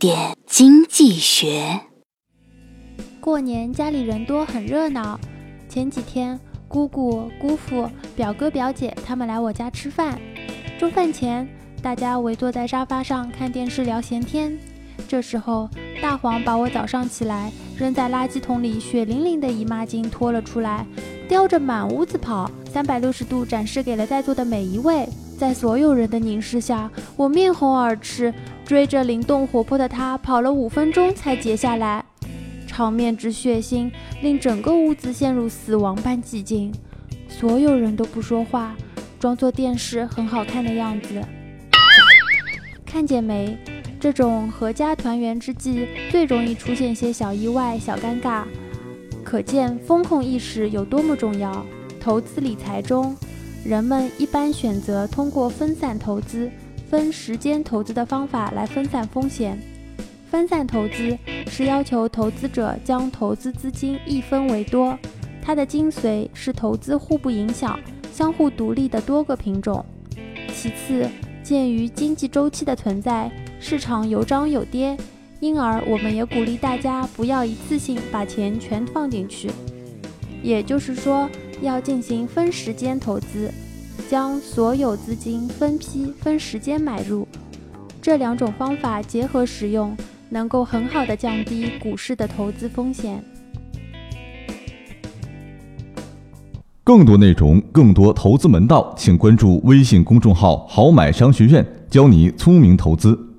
[0.00, 1.78] 点经济学。
[3.20, 5.20] 过年家里人多，很热闹。
[5.68, 10.18] 前几天，姑姑、姑父、表哥、表姐他们来我家吃饭。
[10.78, 11.46] 中饭前，
[11.82, 14.58] 大家围坐在沙发上看电视聊闲天。
[15.06, 15.68] 这时候，
[16.00, 20.86] 大黄把我早上起来扔在垃圾桶里血淋淋的姨妈巾拖了出来，
[21.28, 25.06] 叼着满屋子跑，三百六十度展示给了在座的每一位。
[25.38, 28.32] 在所有人的凝视下，我面红耳赤，
[28.70, 32.04] 追着灵动活泼的他跑了五分钟才结下来。
[32.68, 33.90] 场面之血腥，
[34.22, 36.72] 令整个屋子陷入死亡般寂静。
[37.28, 38.76] 所有人都不说话，
[39.18, 41.20] 装作电视很好看的样子。
[42.86, 43.58] 看见没？
[43.98, 48.44] 这种阖家团圆之际，最容易出现些小意外、小尴尬。
[49.24, 51.66] 可见风控意识有多么重要。
[51.98, 53.16] 投资理财中。
[53.62, 56.50] 人们一般选择通过分散投资、
[56.90, 59.56] 分时间投资的方法来分散风险。
[60.28, 64.98] 分散投资是要求投资者将投资资金一分为多，
[65.40, 67.78] 它的精髓是投资互不影响、
[68.12, 69.84] 相互独立的多个品种。
[70.52, 71.08] 其次，
[71.44, 74.96] 鉴于经济周期的存在，市场有涨有跌，
[75.38, 79.48] 因而我们也鼓励大家不要一次性把钱全放进去。
[80.42, 81.30] 也就是说。
[81.62, 83.52] 要进行分时间投资，
[84.08, 87.26] 将所有资金分批分时间买入，
[88.00, 89.96] 这两种方法结合使用，
[90.28, 93.22] 能够很好的降低股市的投资风险。
[96.82, 103.29] 更多内容，更多投资门道，请关注微信公众号“好买商学院”，教你聪明投资。